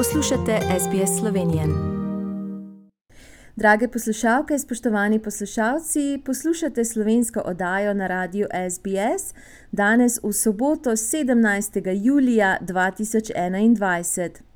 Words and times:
Poslušate 0.00 0.58
SBS 0.80 1.18
Slovenije. 1.18 1.64
Drage 3.56 3.88
poslušalke, 3.88 4.58
spoštovani 4.58 5.18
poslušalci, 5.22 6.22
poslušate 6.24 6.84
slovensko 6.84 7.40
oddajo 7.40 7.94
na 7.94 8.06
radiju 8.06 8.46
SBS 8.70 9.34
danes 9.72 10.18
v 10.22 10.32
soboto 10.32 10.90
17. 10.90 12.04
julija 12.04 12.58
2021. 12.60 14.49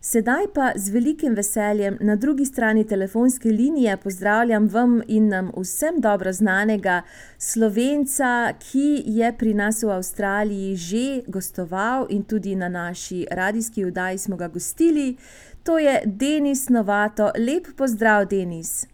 Sedaj 0.00 0.44
pa 0.54 0.72
z 0.76 0.90
velikim 0.94 1.34
veseljem 1.34 1.98
na 2.00 2.16
drugi 2.16 2.44
strani 2.44 2.86
telefonske 2.86 3.48
linije 3.48 3.96
pozdravljam 3.96 4.68
vam 4.68 5.02
in 5.08 5.28
nam 5.28 5.50
vsem 5.56 6.00
dobro 6.00 6.32
znanega 6.32 7.02
slovenca, 7.38 8.52
ki 8.58 9.02
je 9.06 9.32
pri 9.38 9.54
nas 9.54 9.82
v 9.82 9.90
Avstraliji 9.90 10.76
že 10.76 11.22
gostoval 11.26 12.06
in 12.10 12.22
tudi 12.24 12.54
na 12.54 12.68
naši 12.68 13.26
radijski 13.30 13.84
vdaji 13.84 14.18
smo 14.18 14.36
ga 14.36 14.48
gostili. 14.48 15.16
To 15.64 15.78
je 15.78 16.02
Denis 16.04 16.68
Novato. 16.68 17.32
Lep 17.38 17.66
pozdrav, 17.76 18.24
Denis. 18.26 18.86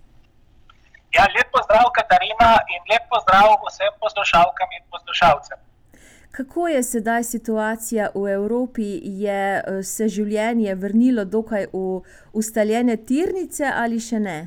Ja, 1.12 1.28
lep 1.36 1.52
pozdrav, 1.52 1.84
Katarina, 1.95 2.59
in 2.75 2.80
lep 2.91 3.05
pozdrav 3.12 3.61
vsem 3.69 3.92
poslušalkam 4.00 4.69
in 4.78 4.83
poslušalcem. 4.91 5.63
Kako 6.37 6.69
je 6.69 6.83
sedaj 6.83 7.24
situacija 7.24 8.09
v 8.15 8.33
Evropi? 8.33 9.01
Je 9.02 9.42
eh, 9.59 9.83
se 9.83 10.09
življenje 10.09 10.75
vrnilo 10.75 11.25
dokaj 11.25 11.69
v 11.73 12.01
ustaljene 12.33 12.97
tirnice 13.11 13.70
ali 13.83 14.01
še 14.02 14.19
ne? 14.19 14.39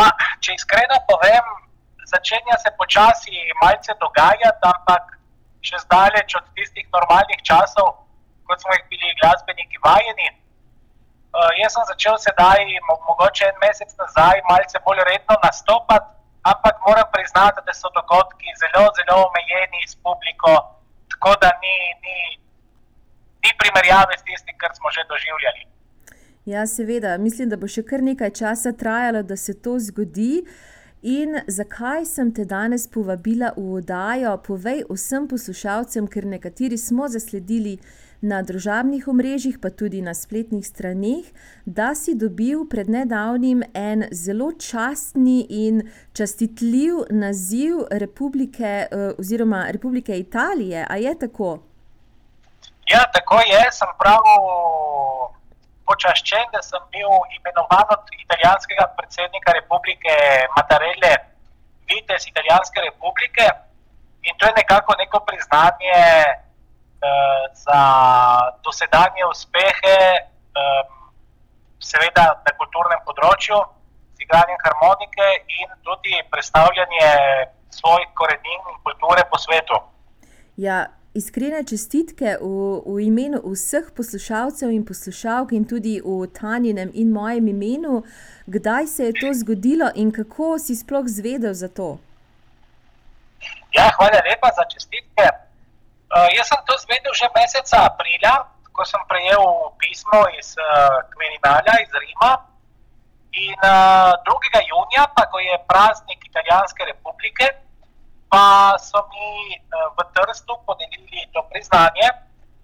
Pa, 0.00 0.08
če 0.40 0.56
iskreno 0.56 0.96
povem, 1.10 1.52
začenja 2.14 2.56
se 2.64 2.72
počasi 2.80 3.44
malce 3.60 3.92
dogajati, 4.00 4.64
ampak 4.72 5.18
še 5.68 5.82
zdaleč 5.84 6.38
od 6.40 6.48
tistih 6.56 6.88
normalnih 6.96 7.44
časov, 7.44 7.92
kot 8.48 8.64
smo 8.64 8.72
jih 8.78 8.84
bili 8.88 9.16
glasbeniki 9.20 9.84
vajeni. 9.84 10.30
Uh, 11.28 11.50
jaz 11.60 11.76
sem 11.76 11.88
začel 11.92 12.16
sedaj, 12.24 12.64
mogoče 12.88 13.50
en 13.50 13.60
mesec 13.66 13.92
nazaj, 14.00 14.40
malce 14.48 14.80
bolj 14.86 15.04
redno 15.10 15.36
nastopati 15.44 16.17
ampak 16.52 16.74
moram 16.86 17.08
priznati, 17.14 17.60
da 17.66 17.72
so 17.80 17.88
dogodki 17.98 18.48
zelo, 18.60 18.84
zelo 18.98 19.16
omejeni 19.28 19.80
s 19.92 19.94
publiko, 20.06 20.52
tako 21.12 21.32
da 21.42 21.48
ni, 21.62 21.76
ni, 22.04 22.16
ni 23.42 23.50
primerjave 23.60 24.12
s 24.20 24.22
tistim, 24.28 24.56
kar 24.62 24.70
smo 24.78 24.88
že 24.96 25.02
doživljali. 25.12 25.62
Ja, 26.52 26.66
seveda, 26.66 27.18
mislim, 27.18 27.48
da 27.52 27.56
bo 27.60 27.68
še 27.68 27.82
kar 27.84 28.00
nekaj 28.02 28.30
časa 28.40 28.72
trajalo, 28.72 29.22
da 29.22 29.36
se 29.36 29.52
to 29.64 29.76
zgodi. 29.78 30.44
In 31.02 31.36
zakaj 31.46 32.06
sem 32.10 32.30
te 32.34 32.44
danes 32.48 32.88
povabila 32.90 33.52
v 33.56 33.66
oddajo? 33.78 34.32
Povej 34.46 34.80
vsem 34.88 35.28
poslušalcem, 35.30 36.08
ker 36.10 36.26
nekateri 36.26 36.78
smo 36.78 37.06
zasledili 37.08 37.76
na 38.20 38.42
družabnih 38.42 39.08
omrežjih, 39.08 39.58
pa 39.62 39.70
tudi 39.70 40.02
na 40.02 40.14
spletnih 40.14 40.66
straneh, 40.66 41.26
da 41.66 41.94
si 41.94 42.14
dobil 42.18 42.64
pred 42.70 42.90
nedavnim 42.90 43.62
en 43.74 44.08
zelo 44.12 44.50
častni 44.52 45.46
in 45.48 45.82
častitljiv 46.12 47.06
naziv 47.10 47.86
Republike, 47.90 48.88
eh, 48.90 49.12
oziroma 49.18 49.66
Republike 49.70 50.18
Italije. 50.18 50.86
A 50.90 50.96
je 50.96 51.18
tako? 51.18 51.58
Ja, 52.88 53.04
tako 53.12 53.40
je. 53.44 53.62
Sem 53.72 53.88
prav 54.00 54.24
počaščen, 55.88 56.50
da 56.52 56.62
sem 56.62 56.82
bil 56.92 57.08
imenovan 57.38 57.86
od 57.94 58.12
italijanskega 58.24 58.86
predsednika 58.98 59.52
Republike 59.60 60.14
Matarele, 60.56 61.14
vitez 61.88 62.26
Italijanske 62.32 62.80
republike. 62.88 63.46
In 64.28 64.34
to 64.38 64.46
je 64.46 64.52
nekako 64.56 64.94
neko 64.98 65.20
priznanje. 65.28 65.98
Eh, 66.98 67.44
za 67.54 67.80
dosedanje 68.64 69.22
uspehe, 69.30 69.98
seveda 71.78 72.24
na 72.42 72.52
kulturnem 72.58 73.00
področju, 73.06 73.58
z 74.18 74.26
igranjem 74.26 74.58
harmonike 74.64 75.28
in 75.60 75.74
tudi 75.86 76.18
predstavljanje 76.32 77.10
svojih 77.70 78.08
korenin 78.18 78.60
in 78.72 78.78
kulture 78.82 79.26
po 79.30 79.38
svetu. 79.38 79.82
Ja. 80.56 80.86
Iskrene 81.16 81.62
čestitke 81.66 82.36
v, 82.38 82.48
v 82.84 82.98
imenu 83.08 83.40
vseh 83.42 83.88
poslušalcev 83.96 84.70
in 84.70 84.84
poslušalk, 84.86 85.54
in 85.56 85.64
tudi 85.66 85.96
v 86.04 86.28
Tanjinem 86.36 86.92
in 86.94 87.10
mojem 87.10 87.48
imenu, 87.48 88.02
kdaj 88.46 88.86
se 88.86 89.08
je 89.08 89.16
to 89.16 89.32
zgodilo 89.40 89.88
in 89.96 90.12
kako 90.14 90.58
si 90.62 90.76
sploh 90.76 91.08
zvedel 91.08 91.56
za 91.56 91.72
to? 91.72 91.96
Ja, 93.74 93.88
hvala 93.96 94.20
lepa 94.28 94.52
za 94.52 94.68
čestitke. 94.68 95.47
Uh, 96.18 96.26
jaz 96.34 96.50
sem 96.50 96.58
to 96.66 96.74
zvedel 96.82 97.14
že 97.14 97.30
meseca 97.30 97.86
aprila, 97.86 98.50
ko 98.74 98.82
sem 98.82 98.98
prejel 99.06 99.70
pismo 99.78 100.26
iz 100.34 100.50
uh, 100.58 100.66
eh, 100.66 100.98
Kveninalja, 101.14 101.78
iz 101.78 101.92
Rima. 101.94 102.32
In 103.38 103.54
uh, 103.62 104.18
eh, 104.18 104.26
2. 104.26 104.66
junija, 104.66 105.06
pa 105.14 105.30
ko 105.30 105.38
je 105.38 105.54
praznik 105.70 106.18
Italijanske 106.26 106.82
republike, 106.90 107.46
pa 108.26 108.74
so 108.82 108.98
mi 109.14 109.62
uh, 109.62 109.94
v 109.94 109.98
Trstu 110.10 110.58
podelili 110.66 111.22
to 111.30 111.38
priznanje. 111.54 112.10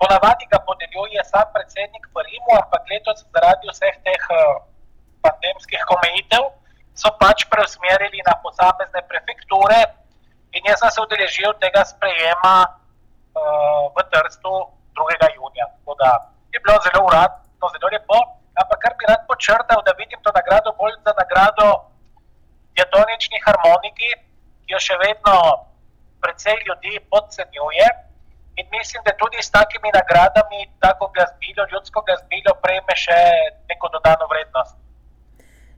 Ponavadi 0.03 0.51
ga 0.51 0.59
podeljuje 0.59 1.23
sam 1.23 1.47
predsednik 1.55 2.11
v 2.11 2.27
Rimu, 2.27 2.59
ampak 2.59 2.83
letos 2.91 3.23
zaradi 3.31 3.71
vseh 3.71 3.95
teh 4.03 4.23
uh, 4.35 4.67
pandemskih 5.23 5.83
omejitev 5.95 6.51
so 6.91 7.11
pač 7.23 7.47
preusmerili 7.47 8.19
na 8.27 8.35
posamezne 8.43 8.99
prefekture. 9.07 9.95
In 10.59 10.67
jaz 10.67 10.83
sem 10.83 10.91
se 10.91 10.99
udeležil 11.07 11.55
tega 11.63 11.87
sprejema 11.87 12.83
v 13.95 13.97
Trstu 14.11 14.53
2. 14.95 15.35
junija. 15.37 15.67
Tako 15.77 15.95
da 16.03 16.11
je 16.53 16.59
bilo 16.65 16.77
zelo 16.87 17.01
uradno, 17.09 17.67
zelo 17.75 17.89
lepo. 17.95 18.19
Ampak 18.61 18.79
kar 18.85 18.93
bi 18.99 19.05
rad 19.11 19.23
počrtal, 19.31 19.81
da 19.87 19.93
vidim 20.03 20.21
to 20.23 20.31
nagrado 20.39 20.71
bolj 20.81 20.95
za 21.07 21.13
nagrado 21.21 21.67
diatonični 22.77 23.39
harmoniki, 23.47 24.11
ki 24.65 24.71
jo 24.75 24.81
še 24.87 24.97
vedno 25.05 25.35
precej 26.23 26.57
ljudi 26.67 26.93
podcenjuje. 27.13 27.87
In 28.61 28.67
mislim, 28.71 29.03
da 29.07 29.13
tudi 29.23 29.43
s 29.43 29.51
takimi 29.51 29.91
nagradami 29.99 30.61
tako 30.85 31.11
glasbilo, 31.15 31.67
ljudsko 31.73 32.05
glasbilo, 32.07 32.55
prejme 32.63 32.95
še 33.05 33.19
neko 33.71 33.91
dodano 33.95 34.31
vrednost. 34.31 34.77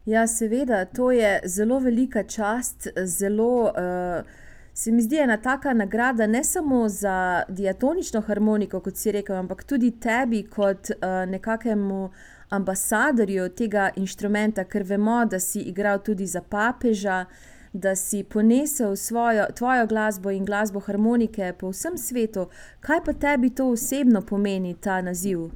Ja, 0.05 0.27
seveda, 0.28 0.84
to 0.84 1.11
je 1.11 1.41
zelo 1.45 1.81
velika 1.89 2.22
čast, 2.37 2.93
zelo. 3.19 3.53
Uh 3.72 4.45
se 4.77 4.93
mi 4.93 5.03
zdi 5.03 5.17
ena 5.17 5.37
taka 5.37 5.73
nagrada 5.73 6.27
ne 6.27 6.45
samo 6.45 6.89
za 6.89 7.45
diatonično 7.49 8.21
harmoniko, 8.21 8.81
kot 8.81 8.97
si 8.97 9.13
rekel, 9.13 9.37
ampak 9.37 9.65
tudi 9.65 9.91
tebi, 10.01 10.43
kot 10.51 10.91
uh, 10.91 11.25
nekakemu 11.29 12.11
ambasadorju 12.51 13.49
tega 13.57 13.87
inštrumenta, 13.97 14.65
ker 14.65 14.85
vemo, 14.85 15.25
da 15.25 15.41
si 15.41 15.61
igral 15.61 16.03
tudi 16.05 16.27
za 16.27 16.43
papeža, 16.43 17.25
da 17.73 17.97
si 17.97 18.23
ponesel 18.25 18.97
svojo, 18.97 19.47
tvojo 19.57 19.87
glasbo 19.87 20.31
in 20.31 20.45
glasbo 20.45 20.81
harmonike 20.81 21.55
po 21.61 21.73
vsem 21.73 21.97
svetu. 21.99 22.51
Kaj 22.81 23.05
pa 23.05 23.13
tebi 23.13 23.55
to 23.55 23.71
osebno 23.73 24.21
pomeni, 24.29 24.75
ta 24.75 25.01
naziv? 25.01 25.49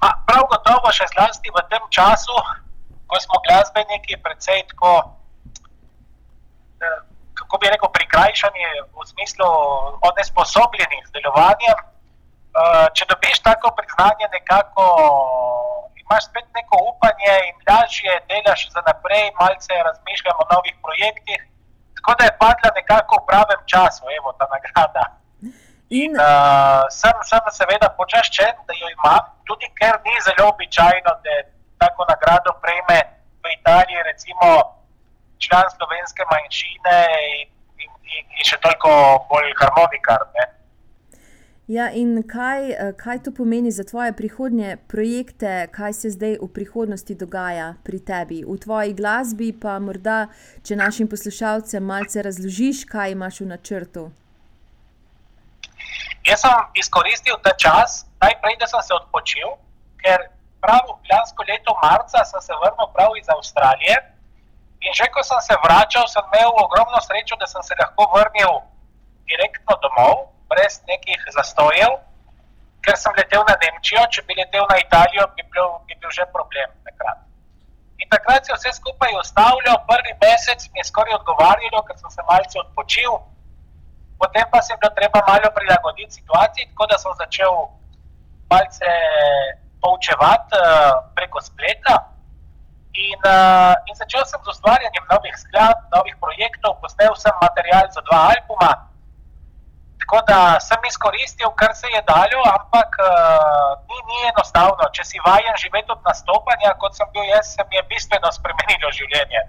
Pa, 0.00 0.16
prav 0.26 0.48
gotovo, 0.48 0.88
še 0.88 1.04
zlasti 1.12 1.52
v 1.52 1.68
tem 1.68 1.88
času, 1.92 2.42
ko 3.06 3.20
smo 3.20 3.44
glasbeniki, 3.44 4.22
predvsej 4.24 4.70
tako. 4.72 5.19
Eh, 7.50 7.52
kako 7.52 7.58
bi 7.58 7.70
rekel, 7.74 7.88
prikrajšani 7.98 8.64
v 8.94 9.06
smislu 9.10 9.46
onesposobljeni 10.10 10.98
z 11.06 11.10
delovanjem. 11.18 11.78
Uh, 12.50 12.86
če 12.94 13.06
dobiš 13.10 13.38
tako 13.46 13.70
priznanje, 13.78 14.26
nekako 14.38 14.84
imaš 16.02 16.24
spet 16.26 16.46
neko 16.54 16.76
upanje 16.90 17.34
in 17.48 17.56
lažje 17.66 18.14
delaš 18.30 18.70
za 18.74 18.82
naprej, 18.86 19.30
malce 19.40 19.74
razmišljamo 19.88 20.42
o 20.42 20.48
novih 20.54 20.74
projektih. 20.84 21.40
Tako 21.96 22.12
da 22.18 22.22
je 22.24 22.38
padla 22.42 22.70
nekako 22.74 23.12
v 23.18 23.26
pravem 23.30 23.60
času, 23.72 24.02
evo 24.18 24.34
ta 24.38 24.46
nagrada. 24.54 25.04
In 26.02 26.10
uh, 26.14 26.86
sem, 26.90 27.16
sem 27.30 27.44
seveda 27.58 27.88
počaščen, 28.00 28.54
da 28.66 28.72
jo 28.78 28.86
imam, 28.98 29.22
tudi 29.46 29.70
ker 29.78 29.98
ni 30.06 30.14
zelo 30.26 30.50
običajno, 30.54 31.12
da 31.24 31.34
tako 31.82 32.06
nagrado 32.12 32.54
prejme 32.62 32.98
v 33.42 33.44
Italiji, 33.58 34.06
recimo 34.10 34.79
član 35.44 35.66
slovenske 35.76 36.26
manjšine 36.32 36.96
in, 37.40 37.48
in, 37.82 37.92
in, 38.16 38.24
in 38.38 38.48
še 38.48 38.60
toliko 38.64 38.92
bolj 39.32 39.52
harmonikar. 39.60 40.26
Ne? 40.36 40.46
Ja, 41.70 41.86
in 41.94 42.22
kaj, 42.26 42.70
eh, 42.70 42.92
kaj 42.98 43.18
to 43.24 43.30
pomeni 43.30 43.70
za 43.70 43.84
tvoje 43.84 44.12
prihodnje 44.12 44.76
projekte, 44.90 45.68
kaj 45.72 45.92
se 45.92 46.10
zdaj 46.10 46.32
v 46.42 46.48
prihodnosti 46.54 47.14
dogaja 47.14 47.74
pri 47.84 48.00
tebi, 48.02 48.40
v 48.42 48.56
tvoji 48.58 48.94
glasbi, 48.98 49.52
pa 49.54 49.78
morda, 49.78 50.26
če 50.66 50.76
našim 50.76 51.06
poslušalcem 51.08 51.84
malce 51.86 52.24
razložiš, 52.26 52.82
kaj 52.90 53.14
imaš 53.14 53.40
v 53.40 53.46
načrtu? 53.52 54.02
Jaz 56.26 56.42
sem 56.42 56.74
izkoristil 56.82 57.38
ta 57.46 57.54
čas, 57.54 58.02
najprej, 58.18 58.58
da 58.58 58.66
sem 58.66 58.82
se 58.82 58.94
odpočil, 58.98 59.54
ker 60.02 60.26
prav 60.60 60.90
lansko 61.12 61.46
leto 61.48 61.78
marca 61.82 62.24
sem 62.24 62.42
se 62.48 62.58
vrnil 62.64 62.90
prav 62.98 63.14
iz 63.20 63.30
Avstralije. 63.30 63.96
In 64.80 64.92
že 64.96 65.06
ko 65.12 65.22
sem 65.22 65.40
se 65.40 65.54
vračal, 65.64 66.08
sem 66.08 66.24
imel 66.32 66.52
ogromno 66.56 67.00
srečo, 67.00 67.36
da 67.36 67.46
sem 67.46 67.62
se 67.62 67.74
lahko 67.80 68.08
vrnil 68.14 68.64
direktno 69.28 69.76
domov, 69.82 70.32
brez 70.48 70.80
nekih 70.88 71.20
zastojev. 71.36 72.00
ker 72.80 72.96
sem 72.96 73.12
letel 73.16 73.44
na 73.44 73.56
Nemčijo, 73.60 74.06
če 74.08 74.22
bi 74.24 74.36
letel 74.38 74.64
na 74.70 74.78
Italijo, 74.80 75.26
bi 75.36 75.44
bil, 75.52 75.68
bi 75.84 75.96
bil 76.00 76.12
že 76.16 76.24
problem 76.32 76.70
takrat. 76.88 77.18
In 78.00 78.08
takrat 78.08 78.46
se 78.46 78.52
je 78.52 78.56
vse 78.56 78.72
skupaj 78.78 79.12
ustavljalo, 79.20 79.84
prvi 79.88 80.14
mesec 80.22 80.64
mi 80.72 80.80
je 80.80 80.88
skoraj 80.88 81.18
odgovarjalo, 81.20 81.82
ker 81.84 81.98
sem 82.00 82.10
se 82.10 82.24
malce 82.30 82.56
odpočil, 82.62 83.18
potem 84.20 84.48
pa 84.52 84.62
se 84.64 84.72
je 84.72 84.80
bilo 84.80 84.92
treba 84.96 85.20
malo 85.28 85.52
prilagoditi 85.56 86.20
situaciji, 86.20 86.70
tako 86.72 86.88
da 86.88 86.98
sem 86.98 87.12
začel 87.20 87.52
malce 88.48 88.94
poučevati 89.80 90.56
uh, 90.56 91.04
preko 91.16 91.40
spleta. 91.44 92.09
In, 92.90 93.20
uh, 93.22 93.74
in 93.86 93.94
začel 93.94 94.24
sem 94.26 94.40
z 94.42 94.50
ustvarjanjem 94.50 95.04
novih 95.10 95.34
skladb, 95.38 95.78
novih 95.94 96.14
projektov, 96.18 96.74
posnel 96.82 97.14
sem 97.14 97.34
material 97.38 97.86
za 97.94 98.02
dva 98.02 98.34
albuma. 98.34 98.72
Tako 100.02 100.18
da 100.26 100.58
sem 100.58 100.80
izkoristil, 100.90 101.50
kar 101.54 101.70
se 101.74 101.86
je 101.86 102.02
dalo, 102.02 102.42
ampak 102.56 102.90
uh, 102.98 103.78
ni, 103.86 103.98
ni 104.10 104.18
enostavno. 104.32 104.90
Če 104.90 105.06
si 105.06 105.22
vajen 105.22 105.54
živeti 105.62 105.94
od 105.94 106.02
nastopanja, 106.02 106.74
kot 106.82 106.98
sem 106.98 107.06
bil 107.14 107.30
jaz, 107.30 107.54
se 107.54 107.62
mi 107.70 107.78
je 107.78 107.84
bistveno 107.94 108.32
spremenilo 108.34 108.90
življenje. 108.98 109.42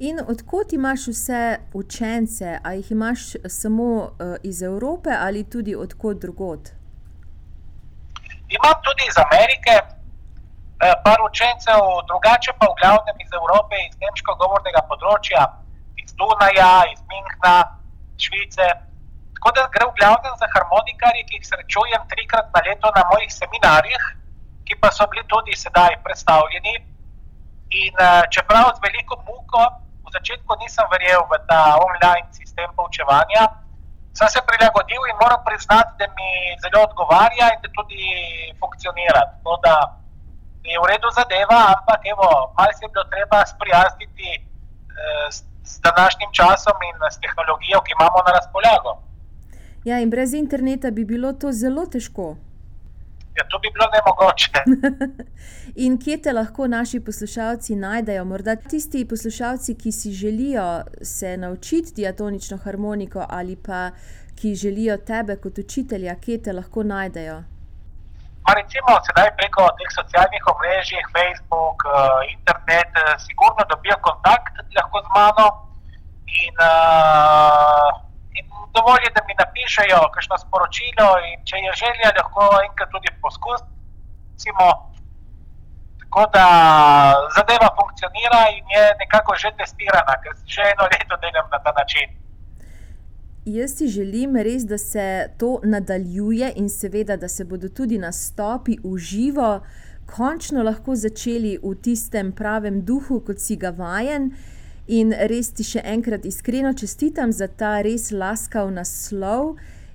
In 0.00 0.18
odkot 0.32 0.72
imaš 0.72 1.06
vse 1.12 1.60
učence? 1.72 2.58
Ali 2.64 2.82
jih 2.82 2.90
imaš 2.90 3.20
samo 3.46 3.88
uh, 3.94 4.34
iz 4.42 4.62
Evrope 4.62 5.14
ali 5.14 5.44
tudi 5.44 5.76
odkot 5.76 6.18
drugot? 6.18 6.74
Imam 8.50 8.76
tudi 8.82 9.06
iz 9.06 9.16
Amerike, 9.22 9.99
par 11.04 11.18
učencev, 11.28 11.80
drugače 12.08 12.52
pa 12.58 12.66
v 12.66 12.78
glavnem 12.80 13.16
iz 13.20 13.32
Evrope, 13.40 13.76
iz 13.88 13.96
nemško 14.00 14.34
govornega 14.40 14.80
področja, 14.88 15.42
iz 16.00 16.14
Dunaja, 16.16 16.88
iz 16.92 17.00
Minhna, 17.12 17.56
Švice. 18.16 18.68
Tako 19.36 19.52
da 19.56 19.66
gre 19.72 19.88
v 19.88 19.96
glavnem 20.00 20.34
za 20.40 20.48
harmonikarje, 20.54 21.24
ki 21.28 21.36
jih 21.36 21.46
srečujem 21.48 22.02
trikrat 22.08 22.48
na 22.56 22.64
leto 22.64 22.88
na 22.96 23.04
mojih 23.12 23.32
seminarjih, 23.32 24.08
ki 24.64 24.76
pa 24.80 24.92
so 24.92 25.04
bili 25.12 25.24
tudi 25.28 25.56
sedaj 25.56 26.00
predstavljeni. 26.04 26.74
In 27.70 27.94
uh, 28.00 28.24
čeprav 28.32 28.72
z 28.76 28.82
veliko 28.84 29.20
muko, 29.28 29.62
v 30.04 30.12
začetku 30.16 30.58
nisem 30.64 30.88
verjel 30.92 31.22
v 31.28 31.38
ta 31.48 31.76
online 31.76 32.28
sistem 32.32 32.72
poučevanja, 32.76 33.46
sem 34.16 34.28
se 34.28 34.40
prilagodil 34.48 35.06
in 35.06 35.16
moram 35.20 35.44
priznati, 35.44 35.92
da 36.00 36.08
mi 36.16 36.56
zelo 36.64 36.82
odgovarja 36.88 37.52
in 37.54 37.60
da 37.62 37.68
tudi 37.76 38.04
funkcionira. 38.60 39.22
Tako 39.36 39.56
da 39.64 39.74
je 40.64 40.76
v 40.82 40.84
redu 40.92 41.08
zadeva, 41.18 41.60
ampak 41.74 42.00
evo, 42.12 42.28
malo 42.56 42.72
se 42.76 42.84
je 42.84 42.92
bilo 42.94 43.04
treba 43.14 43.38
sprijazniti 43.52 44.28
uh, 44.38 45.26
s, 45.34 45.38
s 45.70 45.72
današnjim 45.86 46.30
časom 46.38 46.76
in 46.88 46.96
s 47.14 47.16
tehnologijo, 47.24 47.78
ki 47.84 47.90
imamo 47.96 48.18
na 48.26 48.30
razpolago. 48.38 48.92
Ja, 49.84 49.98
in 49.98 50.10
brez 50.10 50.34
interneta 50.34 50.90
bi 50.90 51.04
bilo 51.04 51.32
to 51.32 51.52
zelo 51.52 51.86
težko. 51.86 52.36
Ja, 53.38 53.44
to 53.48 53.58
bi 53.62 53.68
bilo 53.74 53.86
nemogoče. 53.96 54.50
in 55.84 55.98
kje 55.98 56.16
te 56.22 56.32
lahko 56.32 56.66
naši 56.66 57.00
poslušalci 57.00 57.76
najdejo? 57.76 58.24
Morda 58.24 58.56
tisti 58.56 59.04
poslušalci, 59.08 59.74
ki 59.74 59.92
si 59.92 60.12
želijo 60.12 60.82
se 61.02 61.36
naučiti 61.36 61.92
diatonično 61.94 62.56
harmoniko 62.56 63.26
ali 63.28 63.56
pa 63.56 63.90
ki 64.40 64.54
želijo 64.54 64.96
tebe 64.96 65.36
kot 65.36 65.58
učitelja, 65.58 66.14
kje 66.14 66.42
te 66.42 66.52
lahko 66.52 66.82
najdejo? 66.82 67.42
Pa 68.44 68.54
recimo 68.56 68.90
sedaj 69.06 69.30
preko 69.36 69.68
teh 69.78 69.90
socialnih 69.92 70.44
omrežij, 70.52 71.02
Facebook, 71.14 71.78
uh, 71.84 72.20
internet, 72.24 72.90
uh, 72.96 73.14
sigurno 73.20 73.62
dobijo 73.68 73.96
kontakt 74.00 74.54
lahko 74.76 75.02
z 75.04 75.08
mano. 75.16 75.46
In, 76.26 76.54
uh, 76.56 77.90
dovolj 78.74 79.02
je, 79.04 79.10
da 79.16 79.22
mi 79.26 79.34
napišejo 79.42 80.00
kakšno 80.14 80.36
sporočilo, 80.44 81.08
in 81.30 81.38
če 81.48 81.56
je 81.66 81.72
želja, 81.82 82.14
lahko 82.18 82.48
enkrat 82.66 82.90
tudi 82.94 83.10
poskusimo. 83.22 84.68
Tako 86.00 86.22
da 86.34 86.46
zadeva 87.36 87.68
funkcionira 87.78 88.42
in 88.56 88.64
je 88.76 88.84
nekako 89.02 89.36
že 89.42 89.50
testirana, 89.58 90.14
ker 90.22 90.34
že 90.46 90.62
eno 90.72 90.84
leto 90.92 91.16
delam 91.22 91.46
na 91.52 91.58
ta 91.64 91.72
način. 91.76 92.19
Jaz 93.44 93.78
si 93.78 93.88
želim 93.88 94.36
res, 94.36 94.66
da 94.68 94.78
se 94.78 95.30
to 95.38 95.60
nadaljuje 95.64 96.52
in 96.56 96.68
seveda, 96.68 97.16
da 97.16 97.28
se 97.28 97.44
bodo 97.44 97.68
tudi 97.68 97.98
nastopi 97.98 98.76
v 98.84 98.98
živo 98.98 99.60
končno 100.16 100.62
lahko 100.62 100.94
začeli 100.94 101.58
v 101.62 101.74
tistem 101.82 102.32
pravem 102.32 102.80
duhu, 102.84 103.20
kot 103.26 103.38
si 103.38 103.56
ga 103.56 103.70
vajen. 103.70 104.32
In 104.90 105.14
res 105.30 105.52
ti 105.54 105.64
še 105.64 105.80
enkrat 105.86 106.26
iskreno 106.26 106.72
čestitam 106.74 107.32
za 107.32 107.46
ta 107.48 107.78
res 107.86 108.10
laskav 108.10 108.72
naslov. 108.74 109.54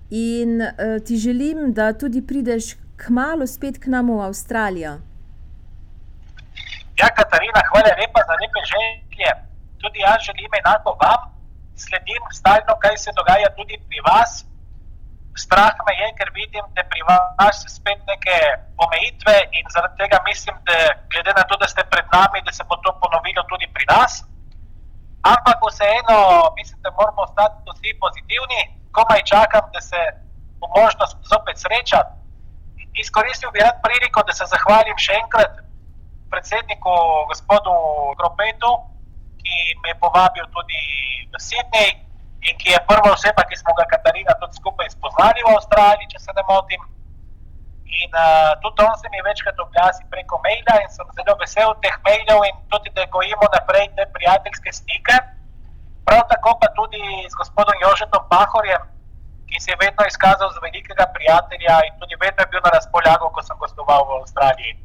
In 0.10 0.62
uh, 0.62 0.98
ti 1.06 1.18
želim, 1.20 1.74
da 1.74 1.92
tudi 1.94 2.22
prideš 2.22 2.76
k 2.98 3.12
malu 3.12 3.48
spet 3.48 3.78
k 3.78 3.92
nam 3.92 4.10
v 4.10 4.22
Avstralijo. 4.26 4.98
Ja, 6.96 7.12
Katarina, 7.12 7.62
hvala 7.70 7.92
lepa 8.00 8.24
za 8.24 8.36
lepe 8.42 8.62
želje. 8.72 9.32
Tudi 9.84 10.00
jaz 10.00 10.24
želim 10.24 10.52
enako 10.62 10.96
vam, 11.02 11.35
sledim 11.76 12.24
stalno, 12.40 12.74
kaj 12.84 12.98
se 12.98 13.12
dogaja 13.20 13.50
tudi 13.58 13.78
pri 13.88 14.00
vas. 14.08 14.46
Strah 15.36 15.76
me 15.86 15.94
je, 16.00 16.08
ker 16.18 16.30
vidim, 16.34 16.66
da 16.76 16.84
pri 16.92 17.02
vas 17.10 17.58
spet 17.68 18.00
neke 18.12 18.38
omejitve 18.86 19.36
in 19.60 19.66
zaradi 19.74 19.98
tega 20.02 20.18
mislim, 20.30 20.56
da 20.68 20.78
glede 21.12 21.32
na 21.40 21.44
to, 21.50 21.58
da 21.64 21.68
ste 21.68 21.84
pred 21.92 22.08
nami, 22.16 22.40
da 22.48 22.52
se 22.58 22.64
bo 22.70 22.76
to 22.84 22.92
ponovilo 23.02 23.44
tudi 23.52 23.68
pri 23.76 23.86
nas. 23.92 24.24
Ampak 25.34 25.60
vseeno, 25.68 26.18
mislim, 26.60 26.80
da 26.86 26.90
moramo 26.98 27.22
ostati 27.28 27.58
vsi 27.70 27.92
pozitivni, 28.04 28.62
komaj 28.98 29.22
čakam, 29.32 29.66
da 29.76 29.82
se 29.82 30.02
bo 30.60 30.68
možnost 30.80 31.18
zopet 31.32 31.58
srečati. 31.60 32.12
Izkoristil 33.04 33.52
bi 33.52 33.60
rad 33.60 33.78
priliko, 33.86 34.24
da 34.28 34.34
se 34.34 34.46
zahvalim 34.54 34.98
še 35.06 35.14
enkrat 35.24 35.54
predsedniku, 36.32 36.94
gospodu 37.32 37.74
Gropetu, 38.20 38.72
ki 39.46 39.78
me 39.82 39.94
je 39.94 39.96
povabil 40.02 40.46
tudi 40.56 40.82
v 41.32 41.36
Sydney 41.48 41.90
in 42.50 42.58
ki 42.62 42.74
je 42.74 42.80
prva 42.90 43.14
oseba, 43.14 43.46
ki 43.50 43.56
smo 43.58 43.74
ga 43.78 43.86
Katarina 43.94 44.34
tudi 44.42 44.58
skupaj 44.60 44.90
spoznali 44.94 45.46
v 45.46 45.54
Avstraliji, 45.58 46.12
če 46.14 46.20
se 46.26 46.32
ne 46.38 46.44
motim. 46.50 46.82
In 47.96 48.12
uh, 48.12 48.52
tudi 48.62 48.84
on 48.84 48.98
se 49.02 49.08
mi 49.14 49.22
večkrat 49.26 49.60
oglasi 49.66 50.04
preko 50.14 50.42
maila 50.46 50.76
in 50.84 50.90
sem 50.96 51.08
zelo 51.18 51.38
vesel 51.42 51.72
teh 51.84 51.96
mailov 52.06 52.44
in 52.50 52.58
tudi, 52.74 52.92
da 52.98 53.06
gojimo 53.16 53.48
naprej 53.54 53.88
te 53.98 54.06
prijateljske 54.18 54.74
stike. 54.80 55.16
Prav 56.06 56.26
tako 56.30 56.58
pa 56.62 56.68
tudi 56.78 57.02
z 57.32 57.34
gospodom 57.42 57.78
Jožetom 57.82 58.26
Pahorjem, 58.30 58.84
ki 59.50 59.62
se 59.64 59.72
je 59.72 59.82
vedno 59.82 60.06
izkazal 60.06 60.52
za 60.54 60.60
velikega 60.66 61.06
prijatelja 61.16 61.76
in 61.88 61.94
tudi 62.02 62.20
vedno 62.22 62.44
je 62.44 62.52
bil 62.52 62.62
na 62.66 62.76
razpolago, 62.78 63.32
ko 63.34 63.42
sem 63.42 63.58
gostoval 63.64 64.06
v 64.10 64.20
Avstraliji. 64.22 64.85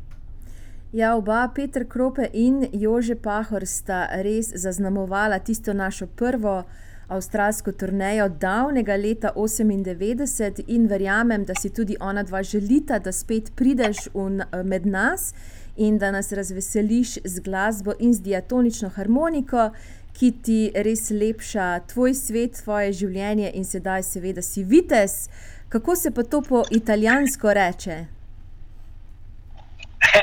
Ja, 0.93 1.17
oba, 1.17 1.49
Petr 1.55 1.85
Krope 1.85 2.29
in 2.33 2.67
Jože 2.73 3.15
Pahor, 3.15 3.63
sta 3.63 4.09
res 4.27 4.49
zaznamovala 4.59 5.39
tisto 5.39 5.71
našo 5.73 6.09
prvo 6.19 6.65
avstralsko 7.07 7.71
turnejo 7.79 8.27
davnega 8.29 8.97
leta 8.99 9.31
98 9.37 10.65
in 10.67 10.89
verjamem, 10.91 11.45
da 11.47 11.55
si 11.55 11.71
tudi 11.71 11.95
ona 12.01 12.27
dva 12.27 12.43
želita, 12.43 12.99
da 12.99 13.13
spet 13.13 13.53
prideš 13.55 14.09
v, 14.15 14.43
med 14.65 14.87
nas 14.87 15.31
in 15.77 15.99
da 15.99 16.11
nas 16.11 16.33
razveseliš 16.33 17.19
z 17.25 17.41
glasbo 17.41 17.95
in 17.99 18.15
z 18.15 18.27
diatonično 18.27 18.91
harmoniko, 18.99 19.71
ki 20.19 20.35
ti 20.43 20.61
res 20.75 21.11
lepša 21.11 21.87
tvoj 21.95 22.19
svet, 22.19 22.65
tvoje 22.65 22.93
življenje 22.93 23.55
in 23.55 23.65
sedaj 23.65 24.03
seveda 24.03 24.43
si 24.43 24.67
vites. 24.67 25.29
Kako 25.69 25.95
se 25.97 26.11
pa 26.11 26.27
to 26.27 26.43
po 26.43 26.67
italijansko 26.71 27.55
reče? 27.55 28.07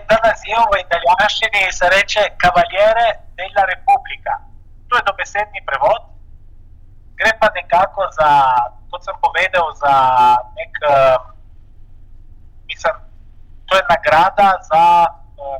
Ta 0.08 0.18
naziv 0.24 0.60
v 0.72 0.82
italijanščini 0.86 1.64
se 1.80 1.90
reče 1.96 2.22
Cavaliere 2.42 3.08
della 3.40 3.64
Repubblica. 3.74 4.40
To 4.88 4.96
je 4.96 5.04
dobesedni 5.10 5.62
prevod 5.68 6.18
gre 7.18 7.32
pa 7.40 7.48
nekako 7.60 8.02
za, 8.18 8.30
kot 8.90 9.02
sem 9.06 9.16
povedal, 9.26 9.68
za 9.82 9.94
nek, 10.58 10.74
uh, 10.86 11.18
mislim, 12.70 12.96
to 13.66 13.74
je 13.76 13.84
nagrada 13.94 14.50
za 14.70 14.84
uh, 15.10 15.58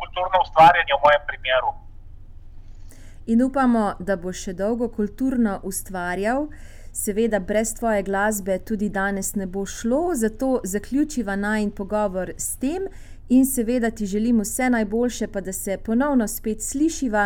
kulturno 0.00 0.36
ustvarjanje 0.44 0.92
v 0.96 1.02
mojem 1.04 1.22
primeru. 1.30 1.70
In 3.26 3.42
upamo, 3.42 3.84
da 3.98 4.16
bo 4.20 4.32
še 4.36 4.52
dolgo 4.52 4.90
kulturno 4.92 5.60
ustvarjal. 5.64 6.48
Seveda, 6.94 7.40
brez 7.40 7.74
tvoje 7.74 8.02
glasbe 8.02 8.58
tudi 8.58 8.88
danes 8.88 9.34
ne 9.34 9.46
bo 9.46 9.66
šlo, 9.66 10.14
zato 10.14 10.60
zaključiva 10.64 11.34
naj 11.36 11.62
in 11.62 11.70
pogovor 11.70 12.30
s 12.38 12.56
tem, 12.56 12.86
in 13.28 13.46
seveda 13.46 13.90
ti 13.90 14.06
želim 14.06 14.38
vse 14.40 14.70
najboljše, 14.70 15.26
pa 15.32 15.40
da 15.40 15.52
se 15.52 15.78
ponovno 15.86 16.28
spet 16.28 16.62
slišiva 16.62 17.24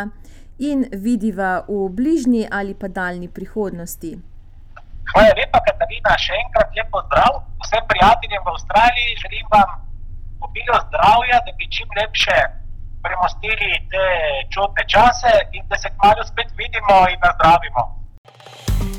in 0.58 0.86
vidiva 0.92 1.64
v 1.68 1.88
bližnji 1.88 2.48
ali 2.50 2.74
pa 2.74 2.88
daljni 2.88 3.28
prihodnosti. 3.28 4.18
Hvala 5.12 5.36
lepa, 5.40 5.60
Katarina, 5.68 6.16
še 6.16 6.40
enkrat 6.44 6.72
lepo 6.78 7.04
zdrav 7.10 7.38
vsem 7.66 7.84
prijateljem 7.92 8.42
v 8.46 8.54
Avstraliji. 8.54 9.20
Želim 9.24 9.46
vam 9.52 9.70
obilo 10.48 10.80
zdravja, 10.86 11.44
da 11.44 11.52
bi 11.58 11.70
čim 11.76 11.88
lepše 12.00 12.38
premostili 13.04 13.70
te 13.92 14.08
čudne 14.52 14.88
čase 14.94 15.36
in 15.52 15.62
da 15.68 15.76
se 15.76 15.88
kmalo 15.96 16.24
spet 16.32 16.50
vidimo 16.56 17.04
in 17.12 17.20
nazdravimo. 17.28 17.97